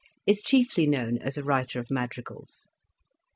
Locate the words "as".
1.19-1.37